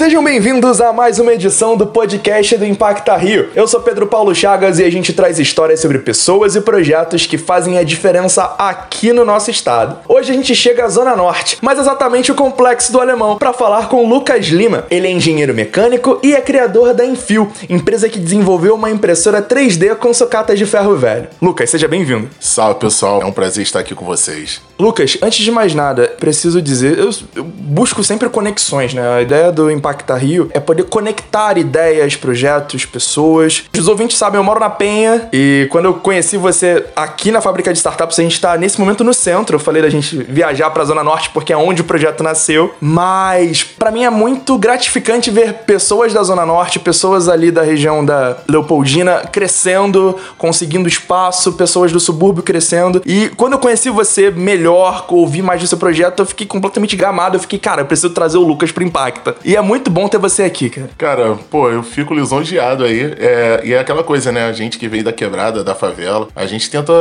[0.00, 3.50] sejam bem-vindos a mais uma edição do podcast do Impacta Rio.
[3.54, 7.36] Eu sou Pedro Paulo Chagas e a gente traz histórias sobre pessoas e projetos que
[7.36, 9.98] fazem a diferença aqui no nosso estado.
[10.08, 13.90] Hoje a gente chega à Zona Norte, mais exatamente o Complexo do Alemão, para falar
[13.90, 14.86] com Lucas Lima.
[14.90, 19.96] Ele é engenheiro mecânico e é criador da Enfio, empresa que desenvolveu uma impressora 3D
[19.96, 21.28] com sucatas de ferro velho.
[21.42, 22.30] Lucas, seja bem-vindo.
[22.40, 24.62] Salve pessoal, é um prazer estar aqui com vocês.
[24.80, 29.16] Lucas, antes de mais nada, preciso dizer, eu, eu busco sempre conexões, né?
[29.16, 33.64] A ideia do Impacta Rio é poder conectar ideias, projetos, pessoas.
[33.76, 37.72] Os ouvintes sabem, eu moro na Penha e quando eu conheci você aqui na fábrica
[37.72, 39.56] de startups, a gente tá nesse momento no centro.
[39.56, 43.62] Eu falei da gente viajar pra Zona Norte porque é onde o projeto nasceu, mas
[43.62, 48.38] para mim é muito gratificante ver pessoas da Zona Norte, pessoas ali da região da
[48.48, 53.02] Leopoldina crescendo, conseguindo espaço, pessoas do subúrbio crescendo.
[53.04, 57.36] E quando eu conheci você melhor, ouvi mais do seu projeto, eu fiquei completamente gamado.
[57.36, 59.36] Eu fiquei, cara, eu preciso trazer o Lucas pro Impacta.
[59.44, 60.90] E é muito bom ter você aqui, cara.
[60.96, 63.14] Cara, pô, eu fico lisonjeado aí.
[63.18, 64.46] É, e é aquela coisa, né?
[64.46, 66.92] A gente que veio da quebrada, da favela, a gente tenta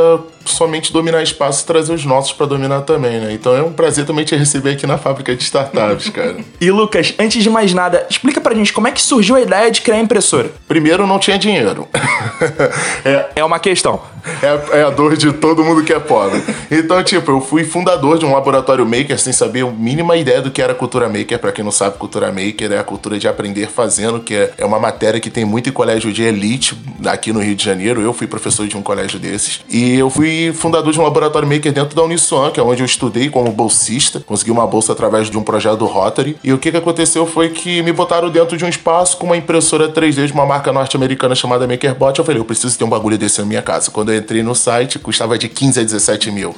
[0.45, 3.33] somente dominar espaço e trazer os nossos para dominar também, né?
[3.33, 6.37] Então é um prazer também te receber aqui na fábrica de startups, cara.
[6.59, 9.69] e Lucas, antes de mais nada, explica pra gente como é que surgiu a ideia
[9.71, 10.51] de criar a impressora.
[10.67, 11.87] Primeiro, não tinha dinheiro.
[13.05, 14.01] é, é uma questão.
[14.41, 16.41] É, é, a dor de todo mundo que é pobre.
[16.69, 20.51] Então, tipo, eu fui fundador de um laboratório maker sem saber a mínima ideia do
[20.51, 21.39] que era cultura maker.
[21.39, 24.65] Para quem não sabe, cultura maker é a cultura de aprender fazendo, que é, é
[24.65, 28.01] uma matéria que tem muito em colégio de elite aqui no Rio de Janeiro.
[28.01, 29.61] Eu fui professor de um colégio desses.
[29.69, 32.85] E eu fui fundador de um laboratório maker dentro da Uniswan, que é onde eu
[32.85, 34.19] estudei como bolsista.
[34.19, 36.37] Consegui uma bolsa através de um projeto do Rotary.
[36.43, 39.37] E o que, que aconteceu foi que me botaram dentro de um espaço com uma
[39.37, 42.19] impressora 3D de uma marca norte-americana chamada MakerBot.
[42.19, 43.91] Eu falei, eu preciso ter um bagulho desse na minha casa.
[43.91, 46.55] Quando eu entrei no site, custava de 15 a 17 mil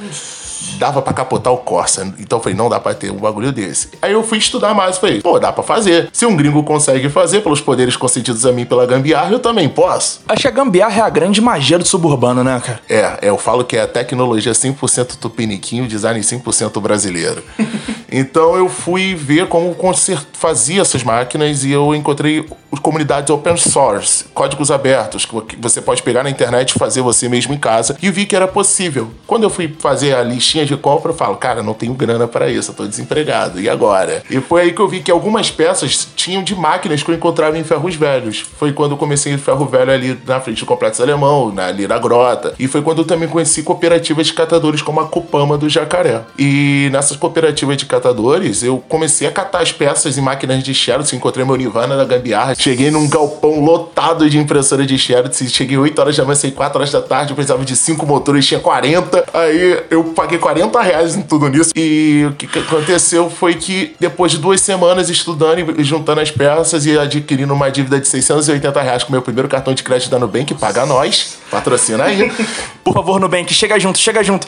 [0.78, 2.14] dava para capotar o Corsa.
[2.20, 3.90] Então eu falei, não dá pra ter um bagulho desse.
[4.02, 6.10] Aí eu fui estudar mais, falei, pô, dá pra fazer.
[6.12, 10.22] Se um gringo consegue fazer pelos poderes concedidos a mim pela gambiarra, eu também posso.
[10.28, 12.80] Acho que a gambiarra é a grande magia do suburbano, né, cara?
[12.90, 17.44] É, eu falo que é a tecnologia 100% tupiniquim, o design 100% brasileiro.
[18.12, 19.76] então eu fui ver como
[20.34, 22.46] fazia essas máquinas e eu encontrei
[22.82, 27.54] comunidades open source, códigos abertos, que você pode pegar na internet e fazer você mesmo
[27.54, 29.12] em casa, e vi que era possível.
[29.28, 32.50] Quando eu fui fazer a listinha de compra, eu falo, cara, não tenho grana para
[32.50, 34.24] isso, eu tô desempregado, e agora?
[34.30, 37.58] E foi aí que eu vi que algumas peças tinham de máquinas que eu encontrava
[37.58, 38.40] em ferros velhos.
[38.58, 42.00] Foi quando eu comecei em ferro velho ali na frente do Complexo Alemão, ali na
[42.00, 42.54] Grota.
[42.58, 46.22] E foi quando eu também conheci cooperativas de catadores como a Copama do Jacaré.
[46.38, 48.01] E nessas cooperativas de catadores,
[48.64, 52.56] eu comecei a catar as peças em máquinas de Xerox, encontrei meu Nirvana da Gambiarra,
[52.62, 55.44] Cheguei num galpão lotado de impressora de Xerox.
[55.50, 57.32] Cheguei 8 horas da manhã, saí 4 horas da tarde.
[57.32, 59.26] Eu precisava de 5 motores, tinha 40.
[59.34, 61.72] Aí eu paguei 40 reais em tudo nisso.
[61.76, 66.86] E o que aconteceu foi que depois de duas semanas estudando e juntando as peças
[66.86, 70.54] e adquirindo uma dívida de 680 reais com meu primeiro cartão de crédito da Nubank,
[70.54, 72.32] paga nós, patrocina aí.
[72.84, 74.48] Por favor, Nubank, chega junto, chega junto.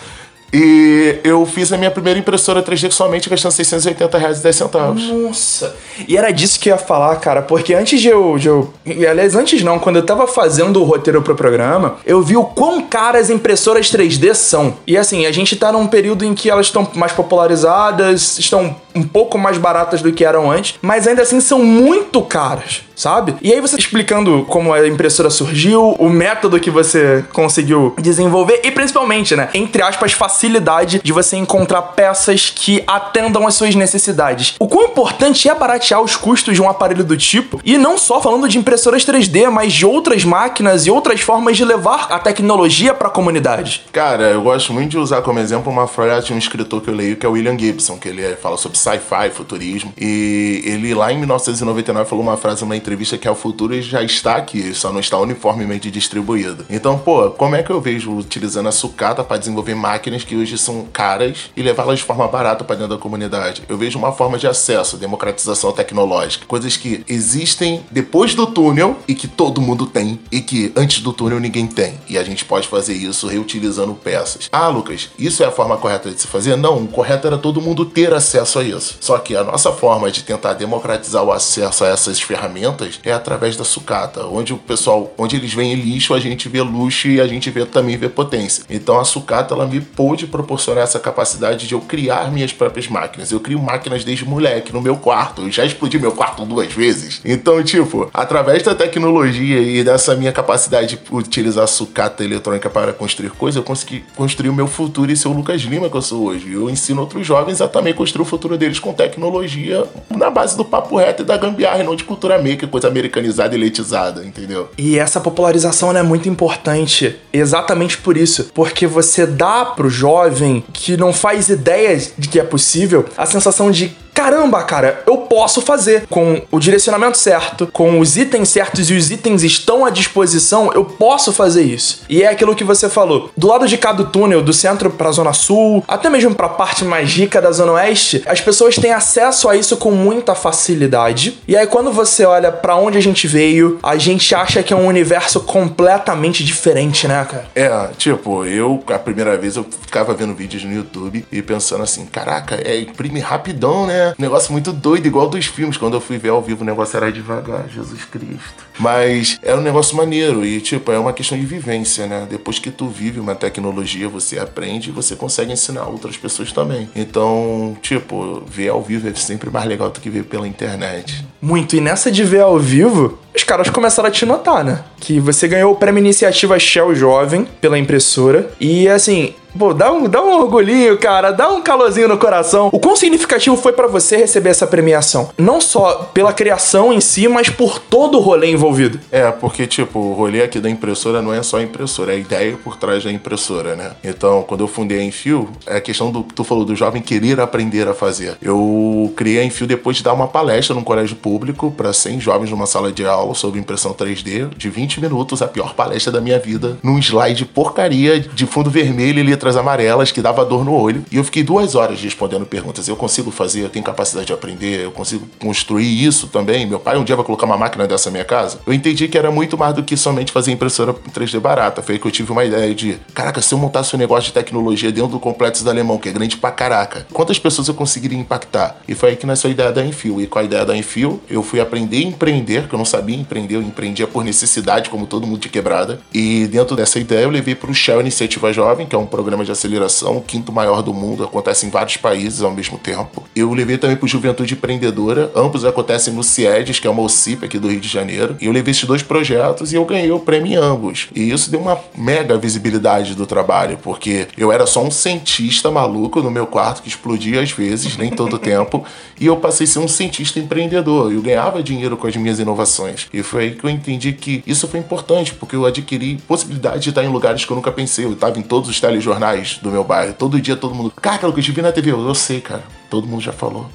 [0.54, 5.04] E eu fiz a minha primeira impressora 3D somente gastando 680 reais e 10 centavos.
[5.10, 5.76] Nossa!
[6.08, 8.72] E era disso que eu ia falar, cara, porque antes de eu, de eu.
[8.86, 12.82] Aliás, antes não, quando eu tava fazendo o roteiro pro programa, eu vi o quão
[12.82, 14.76] caras impressoras 3D são.
[14.86, 19.04] E assim, a gente tá num período em que elas estão mais popularizadas, estão um
[19.04, 23.36] pouco mais baratas do que eram antes, mas ainda assim são muito caras sabe?
[23.42, 28.72] E aí você explicando como a impressora surgiu, o método que você conseguiu desenvolver e
[28.72, 34.56] principalmente, né, entre aspas, facilidade de você encontrar peças que atendam às suas necessidades.
[34.60, 38.22] O quão importante é baratear os custos de um aparelho do tipo, e não só
[38.22, 42.94] falando de impressoras 3D, mas de outras máquinas e outras formas de levar a tecnologia
[42.94, 43.84] para a comunidade.
[43.92, 46.94] Cara, eu gosto muito de usar como exemplo uma frase de um escritor que eu
[46.94, 51.18] leio que é William Gibson, que ele fala sobre sci-fi, futurismo, e ele lá em
[51.18, 55.00] 1999 falou uma frase numa entrevista que é o futuro já está aqui, só não
[55.00, 56.66] está uniformemente distribuído.
[56.70, 60.58] Então, pô, como é que eu vejo utilizando a sucata para desenvolver máquinas que hoje
[60.58, 63.64] são caras e levá-las de forma barata para dentro da comunidade?
[63.68, 69.16] Eu vejo uma forma de acesso, democratização tecnológica, coisas que existem depois do túnel e
[69.16, 72.00] que todo mundo tem e que antes do túnel ninguém tem.
[72.08, 74.50] E a gente pode fazer isso reutilizando peças.
[74.52, 76.56] Ah, Lucas, isso é a forma correta de se fazer?
[76.56, 78.73] Não, o correto era todo mundo ter acesso a isso.
[78.80, 83.12] Só que a nossa forma de tentar democratizar o acesso a essas ferramentas ferramentas é
[83.12, 87.22] através da sucata, onde o pessoal, onde eles veem lixo, a gente vê luxo e
[87.22, 88.64] a gente vê, também vê potência.
[88.70, 93.32] Então a sucata ela me pôde proporcionar essa capacidade de eu criar minhas próprias máquinas.
[93.32, 95.44] Eu crio máquinas desde moleque no meu quarto.
[95.44, 97.22] Eu já explodi meu quarto duas vezes.
[97.24, 103.32] Então, tipo, através da tecnologia e dessa minha capacidade de utilizar sucata eletrônica para construir
[103.32, 106.26] coisas, eu consegui construir o meu futuro e ser o Lucas Lima que eu sou
[106.26, 106.52] hoje.
[106.52, 110.64] Eu ensino outros jovens a também construir o futuro deles com tecnologia na base do
[110.64, 114.70] papo reto e da gambiarra, e não de cultura maker, coisa americanizada e letizada, entendeu?
[114.78, 120.98] E essa popularização é muito importante exatamente por isso, porque você dá pro jovem que
[120.98, 126.06] não faz ideia de que é possível a sensação de caramba, cara, eu posso fazer.
[126.10, 130.86] Com o direcionamento certo, com os itens certos e os itens estão à disposição, eu
[130.86, 132.02] posso fazer isso.
[132.08, 133.32] E é aquilo que você falou.
[133.36, 136.86] Do lado de cá do túnel, do centro pra zona sul, até mesmo pra parte
[136.86, 141.40] mais rica da zona oeste, as pessoas têm acesso a isso com muita facilidade.
[141.48, 144.76] E aí quando você olha para onde a gente veio, a gente acha que é
[144.76, 147.46] um universo completamente diferente, né, cara?
[147.56, 152.06] É, tipo, eu a primeira vez eu ficava vendo vídeos no YouTube e pensando assim,
[152.06, 154.03] caraca, é imprime rapidão, né?
[154.18, 155.78] Negócio muito doido, igual dos filmes.
[155.78, 158.66] Quando eu fui ver ao vivo, o negócio era devagar, Jesus Cristo.
[158.80, 162.28] Mas era um negócio maneiro e, tipo, é uma questão de vivência, né?
[162.30, 166.90] Depois que tu vive uma tecnologia, você aprende e você consegue ensinar outras pessoas também.
[166.96, 171.26] Então, tipo, ver ao vivo é sempre mais legal do que ver pela internet.
[171.42, 171.76] Muito.
[171.76, 174.84] E nessa de ver ao vivo, os caras começaram a te notar, né?
[175.00, 178.52] Que você ganhou o prêmio Iniciativa Shell Jovem pela impressora.
[178.60, 182.70] E assim, Pô, dá um, dá um orgulhinho, cara, dá um calorzinho no coração.
[182.72, 185.30] O quão significativo foi para você receber essa premiação?
[185.38, 189.00] Não só pela criação em si, mas por todo o rolê envolvido.
[189.12, 192.20] É, porque, tipo, o rolê aqui da impressora não é só a impressora, é a
[192.20, 193.92] ideia por trás da impressora, né?
[194.04, 197.40] Então, quando eu fundei a Enfio, é a questão do tu falou do jovem querer
[197.40, 198.38] aprender a fazer.
[198.42, 202.50] Eu criei a Enfio depois de dar uma palestra num colégio público para 100 jovens
[202.50, 206.40] numa sala de aula sobre impressão 3D de 20 minutos, a pior palestra da minha
[206.40, 211.04] vida, num slide porcaria de fundo vermelho e letras amarelas que dava dor no olho.
[211.12, 212.88] E eu fiquei duas horas respondendo perguntas.
[212.88, 216.66] Eu consigo fazer, eu tenho capacidade de aprender, eu consigo construir isso também.
[216.66, 218.60] Meu pai um dia vai colocar uma máquina dessa na minha casa.
[218.66, 221.82] Eu entendi que era muito mais do que somente fazer impressora 3D barata.
[221.82, 224.34] Foi aí que eu tive uma ideia de, caraca, se eu montasse um negócio de
[224.34, 228.18] tecnologia dentro do complexo da Alemão, que é grande pra caraca, quantas pessoas eu conseguiria
[228.18, 228.78] impactar?
[228.88, 230.22] E foi aí que nasceu a ideia da Enfio.
[230.22, 233.18] E com a ideia da Enfio, eu fui aprender a empreender, que eu não sabia
[233.18, 236.00] empreender, eu empreendia por necessidade, como todo mundo de quebrada.
[236.14, 239.46] E dentro dessa ideia, eu levei para o Shell Iniciativa Jovem, que é um programa
[239.46, 243.24] de aceleração, o quinto maior do mundo, acontece em vários países ao mesmo tempo.
[243.36, 247.46] Eu levei também para o Juventude Empreendedora, ambos acontecem no CIEDES, que é uma OCIP
[247.46, 248.38] aqui do Rio de Janeiro.
[248.40, 251.08] E eu levei esses dois projetos e eu ganhei o prêmio em ambos.
[251.16, 256.22] E isso deu uma mega visibilidade do trabalho, porque eu era só um cientista maluco
[256.22, 258.86] no meu quarto que explodia às vezes, nem todo tempo,
[259.20, 261.12] e eu passei a ser um cientista empreendedor.
[261.12, 263.08] Eu ganhava dinheiro com as minhas inovações.
[263.12, 266.90] E foi aí que eu entendi que isso foi importante, porque eu adquiri possibilidade de
[266.90, 268.06] estar em lugares que eu nunca pensei.
[268.06, 269.23] Eu estava em todos os telejornais
[269.62, 270.14] do meu bairro.
[270.14, 270.92] Todo dia todo mundo.
[271.02, 272.64] Cara, que eu vi na TV, eu, eu sei, cara.
[272.90, 273.70] Todo mundo já falou.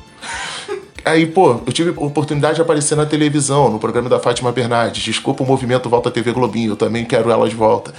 [1.05, 5.03] Aí, pô, eu tive oportunidade de aparecer na televisão, no programa da Fátima Bernardes.
[5.03, 7.95] Desculpa o movimento Volta TV Globinho, eu também quero ela de volta.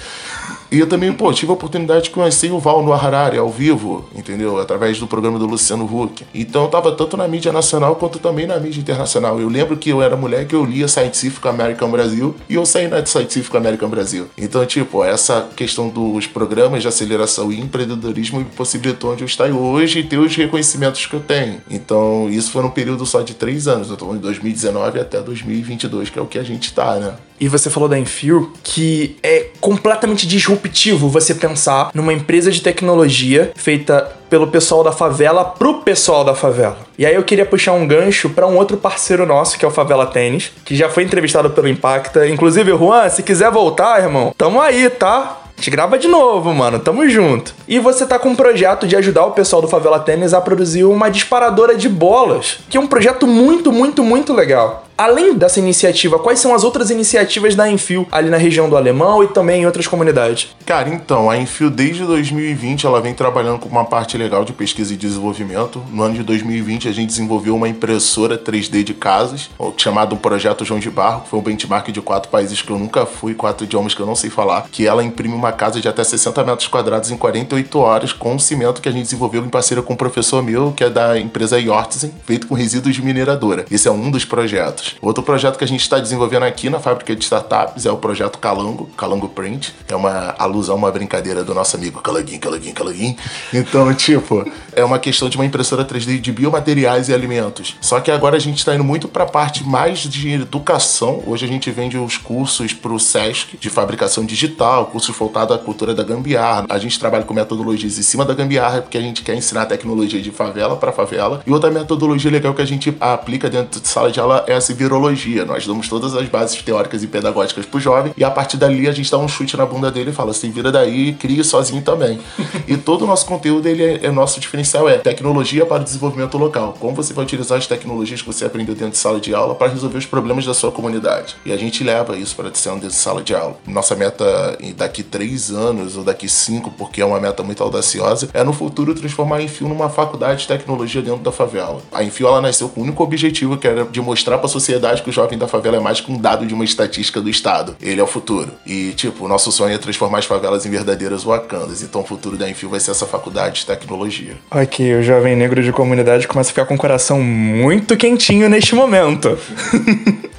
[0.72, 4.08] E eu também, pô, tive a oportunidade de conhecer o Val no Harari, ao vivo,
[4.16, 4.60] entendeu?
[4.60, 6.24] Através do programa do Luciano Huck.
[6.34, 9.40] Então eu tava tanto na mídia nacional quanto também na mídia internacional.
[9.40, 12.88] Eu lembro que eu era mulher que eu lia Scientific American Brasil e eu saí
[12.88, 14.28] na Scientific American Brasil.
[14.38, 19.40] Então, tipo, essa questão dos programas de aceleração e empreendedorismo me possibilitou onde eu estou
[19.50, 21.62] hoje e ter os reconhecimentos que eu tenho.
[21.70, 23.90] Então, isso foi num período só de três anos.
[23.90, 27.16] Eu tô de 2019 até 2022, que é o que a gente tá, né?
[27.40, 30.59] E você falou da Enfio, que é completamente disruptivo
[31.08, 36.78] você pensar numa empresa de tecnologia feita pelo pessoal da favela pro pessoal da favela.
[36.98, 39.72] E aí eu queria puxar um gancho para um outro parceiro nosso, que é o
[39.72, 42.28] Favela Tênis, que já foi entrevistado pelo Impacta.
[42.28, 45.38] Inclusive, Juan, se quiser voltar, irmão, tamo aí, tá?
[45.58, 46.80] A gente grava de novo, mano.
[46.80, 47.54] Tamo junto.
[47.68, 50.86] E você tá com um projeto de ajudar o pessoal do Favela Tênis a produzir
[50.86, 54.86] uma disparadora de bolas, que é um projeto muito, muito, muito legal.
[55.00, 59.24] Além dessa iniciativa, quais são as outras iniciativas da Enfio ali na região do Alemão
[59.24, 60.54] e também em outras comunidades?
[60.66, 64.94] Cara, então, a Enfio desde 2020 ela vem trabalhando com uma parte legal de pesquisa
[64.94, 65.82] e desenvolvimento.
[65.90, 70.82] No ano de 2020 a gente desenvolveu uma impressora 3D de casas, chamado Projeto João
[70.82, 73.94] de Barro, que foi um benchmark de quatro países que eu nunca fui, quatro idiomas
[73.94, 77.10] que eu não sei falar, que ela imprime uma casa de até 60 metros quadrados
[77.10, 80.44] em 48 horas com um cimento que a gente desenvolveu em parceria com um professor
[80.44, 83.64] meu, que é da empresa Yortzen, feito com resíduos de mineradora.
[83.72, 84.89] Esse é um dos projetos.
[85.02, 88.38] Outro projeto que a gente está desenvolvendo aqui na fábrica de startups é o projeto
[88.40, 93.16] Calango, Calango Print, é uma alusão, uma brincadeira do nosso amigo Calanguinho, Calanguinho, Calanguinho.
[93.54, 97.76] Então, tipo, é uma questão de uma impressora 3D de biomateriais e alimentos.
[97.82, 101.24] Só que agora a gente está indo muito para a parte mais de educação.
[101.26, 105.60] Hoje a gente vende os cursos para o SESC de fabricação digital, cursos voltados à
[105.60, 106.66] cultura da gambiarra.
[106.70, 110.22] A gente trabalha com metodologias em cima da gambiarra, porque a gente quer ensinar tecnologia
[110.22, 111.42] de favela para favela.
[111.46, 114.62] E outra metodologia legal que a gente aplica dentro de sala de aula é a
[114.80, 115.44] virologia.
[115.44, 118.94] Nós damos todas as bases teóricas e pedagógicas pro jovem e a partir dali a
[118.94, 121.82] gente dá um chute na bunda dele e fala: se vira daí e cria sozinho
[121.82, 122.20] também.
[122.66, 126.38] e todo o nosso conteúdo, ele é, é, nosso diferencial é tecnologia para o desenvolvimento
[126.38, 126.76] local.
[126.80, 129.68] Como você vai utilizar as tecnologias que você aprendeu dentro de sala de aula para
[129.68, 131.36] resolver os problemas da sua comunidade.
[131.46, 133.58] E a gente leva isso para dentro de sala de aula.
[133.68, 138.44] Nossa meta daqui três anos ou daqui cinco, porque é uma meta muito audaciosa, é
[138.44, 141.82] no futuro transformar a Enfio numa faculdade de tecnologia dentro da favela.
[141.92, 144.69] A Enfio ela nasceu com o único objetivo que era de mostrar para a sociedade
[145.04, 147.76] que o jovem da favela é mais que um dado de uma estatística do estado.
[147.82, 148.52] Ele é o futuro.
[148.66, 151.82] E tipo, o nosso sonho é transformar as favelas em verdadeiras Wakandas.
[151.82, 154.34] Então o futuro da Enfio vai ser essa faculdade de tecnologia.
[154.52, 158.76] Aqui, o jovem negro de comunidade começa a ficar com o coração muito quentinho neste
[158.76, 159.38] momento.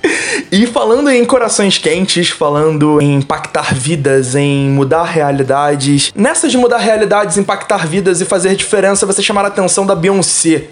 [0.52, 6.78] E falando em corações quentes, falando em impactar vidas, em mudar realidades, nessa de mudar
[6.78, 10.64] realidades, impactar vidas e fazer diferença, você chamar a atenção da Beyoncé.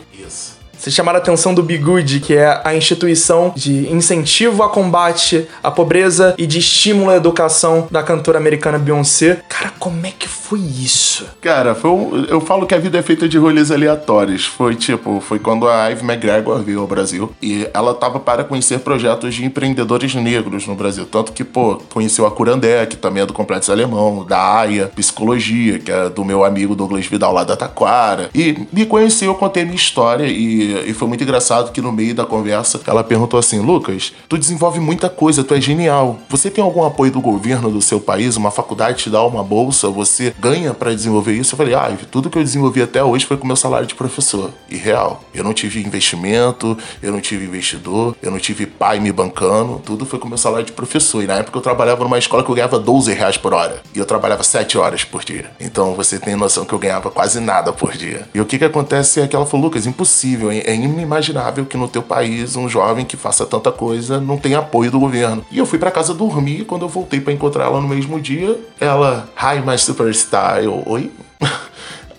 [0.79, 5.73] Vocês chamaram a atenção do Bigud, que é a instituição de incentivo a combate à
[5.73, 9.41] pobreza e de estímulo à educação da cantora americana Beyoncé.
[9.49, 11.27] Cara, como é que foi isso?
[11.41, 14.47] Cara, foi um, eu falo que a vida é feita de rolês aleatórios.
[14.47, 18.79] Foi tipo, foi quando a Ivy McGregor veio ao Brasil e ela tava para conhecer
[18.79, 21.05] projetos de empreendedores negros no Brasil.
[21.05, 25.81] Tanto que, pô, conheceu a Curandé, que também é do Complexo Alemão, da AIA, Psicologia,
[25.81, 28.31] que é do meu amigo Douglas Vidal lá da Taquara.
[28.33, 32.15] E me conheceu, eu contei minha história e e, foi muito engraçado que no meio
[32.15, 36.19] da conversa ela perguntou assim: Lucas, tu desenvolve muita coisa, tu é genial.
[36.29, 38.37] Você tem algum apoio do governo do seu país?
[38.37, 39.89] Uma faculdade te dá uma bolsa?
[39.91, 41.55] Você ganha para desenvolver isso?
[41.55, 44.51] Eu falei: ah, tudo que eu desenvolvi até hoje foi com meu salário de professor.
[44.71, 45.23] E real.
[45.35, 50.05] Eu não tive investimento, eu não tive investidor, eu não tive pai me bancando, tudo
[50.07, 51.23] foi com meu salário de professor.
[51.23, 53.83] E na época eu trabalhava numa escola que eu ganhava 12 reais por hora.
[53.95, 55.51] E eu trabalhava 7 horas por dia.
[55.61, 58.29] Então você tem noção que eu ganhava quase nada por dia.
[58.35, 60.58] E o que que acontece é que ela falou: Lucas, impossível, hein?
[60.67, 64.91] É inimaginável que no teu país um jovem que faça tanta coisa não tenha apoio
[64.91, 65.45] do governo.
[65.51, 68.59] E eu fui para casa dormir, quando eu voltei para encontrar ela no mesmo dia,
[68.81, 71.11] ela, hi my superstar, eu, oi?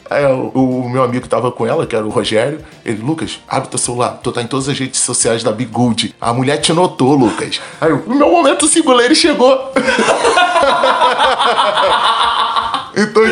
[0.09, 3.69] Aí, o, meu amigo que tava com ela, que era o Rogério, ele, Lucas, abre
[3.69, 6.15] teu celular, tu tá em todas as redes sociais da Big Good.
[6.19, 7.61] A mulher te notou, Lucas.
[7.79, 9.71] Aí, o meu momento singular chegou.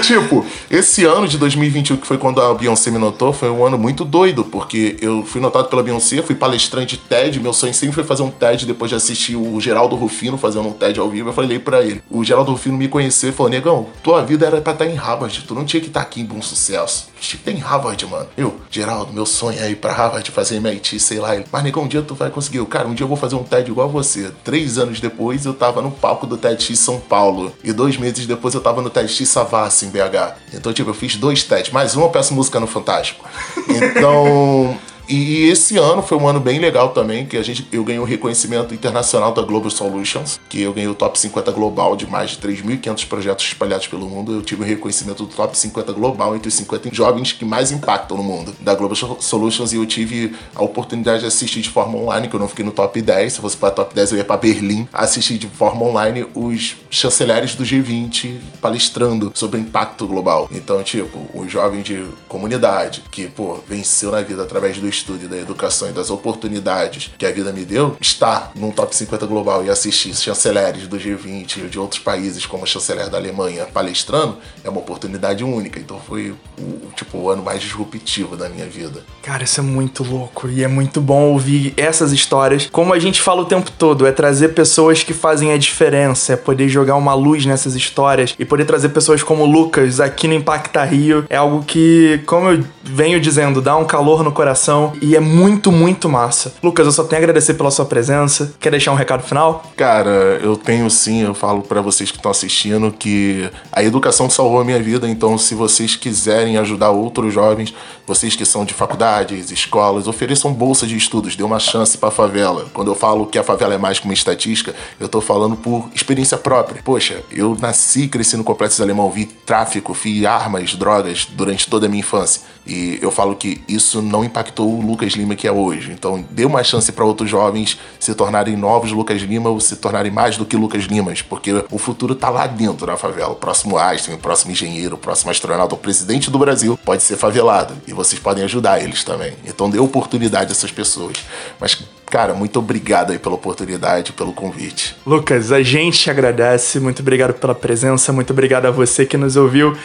[0.02, 3.78] Tipo, esse ano de 2021, que foi quando a Beyoncé me notou, foi um ano
[3.78, 8.04] muito doido, porque eu fui notado pela Beyoncé, fui palestrante TED, meu sonho sempre foi
[8.04, 11.30] fazer um TED depois de assistir o Geraldo Rufino fazendo um TED ao vivo.
[11.30, 14.62] Eu falei pra ele, o Geraldo Rufino me conheceu e falou: Negão, tua vida era
[14.62, 17.08] pra estar em Harvard, tu não tinha que estar aqui em bom sucesso.
[17.20, 18.28] Tinha que estar em Harvard, mano.
[18.38, 21.30] Eu, Geraldo, meu sonho é ir pra Harvard fazer MIT, sei lá.
[21.52, 22.58] Mas negão, um dia tu vai conseguir.
[22.58, 24.32] Eu, cara, um dia eu vou fazer um TED igual a você.
[24.44, 27.54] Três anos depois eu tava no palco do TEDx São Paulo.
[27.64, 30.36] E dois meses depois eu tava no TEDx Savassi em BH.
[30.54, 33.26] Então, tipo, eu fiz dois testes, mais um eu peço música no Fantástico.
[33.68, 38.00] Então, e esse ano foi um ano bem legal também, que a gente, eu ganhei
[38.00, 42.06] o um reconhecimento internacional da Global Solutions, que eu ganhei o top 50 global de
[42.06, 44.34] mais de 3.500 projetos espalhados pelo mundo.
[44.34, 47.72] Eu tive o um reconhecimento do top 50 global entre os 50 jovens que mais
[47.72, 51.98] impactam no mundo da Global Solutions e eu tive a oportunidade de assistir de forma
[51.98, 53.34] online, que eu não fiquei no top 10.
[53.34, 57.56] Se fosse para top 10, eu ia para Berlim assistir de forma online os chanceleres
[57.56, 60.50] do G20 palestrando sobre impacto global.
[60.52, 65.38] Então, tipo, o jovem de comunidade que, pô, venceu na vida através do estudo, da
[65.38, 69.70] educação e das oportunidades que a vida me deu, estar num top 50 global e
[69.70, 74.70] assistir chanceleres do G20 e de outros países, como a chanceler da Alemanha, palestrando, é
[74.70, 75.80] uma oportunidade única.
[75.80, 79.04] Então foi o, tipo, o ano mais disruptivo da minha vida.
[79.22, 82.70] Cara, isso é muito louco e é muito bom ouvir essas histórias.
[82.72, 86.36] Como a gente fala o tempo todo, é trazer pessoas que fazem a diferença, é
[86.36, 90.34] poder jogar uma luz nessas histórias e poder trazer pessoas como o Lucas aqui no
[90.34, 91.26] Impacta Rio.
[91.30, 95.72] É algo que, como eu venho dizendo, dá um calor no coração e é muito,
[95.72, 96.54] muito massa.
[96.62, 98.54] Lucas, eu só tenho a agradecer pela sua presença.
[98.60, 99.64] Quer deixar um recado final?
[99.76, 104.62] Cara, eu tenho sim, eu falo para vocês que estão assistindo que a educação salvou
[104.62, 107.74] a minha vida, então se vocês quiserem ajudar outros jovens,
[108.06, 112.68] vocês que são de faculdades, escolas, ofereçam bolsa de estudos, dê uma chance para favela.
[112.74, 115.90] Quando eu falo que a favela é mais que uma estatística, eu tô falando por
[115.94, 116.82] experiência própria.
[116.84, 121.90] Poxa, eu nasci, cresci no complexo alemão, vi tráfico, vi armas, drogas durante toda a
[121.90, 122.42] minha infância.
[122.66, 125.92] E eu falo que isso não impactou o Lucas Lima que é hoje.
[125.92, 130.12] Então, dê uma chance para outros jovens se tornarem novos Lucas Lima ou se tornarem
[130.12, 133.32] mais do que Lucas Limas, porque o futuro tá lá dentro da favela.
[133.32, 137.18] O próximo Einstein, o próximo engenheiro, o próximo astronauta, o presidente do Brasil pode ser
[137.18, 139.34] favelado e vocês podem ajudar eles também.
[139.46, 141.18] Então, dê oportunidade a essas pessoas.
[141.60, 141.78] Mas
[142.10, 144.96] Cara, muito obrigado aí pela oportunidade, pelo convite.
[145.06, 146.80] Lucas, a gente te agradece.
[146.80, 148.14] Muito obrigado pela presença.
[148.14, 149.76] Muito obrigado a você que nos ouviu.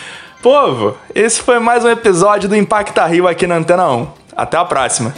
[0.40, 4.21] Povo, esse foi mais um episódio do Impacta Rio aqui na Antena 1.
[4.36, 5.12] Até a próxima.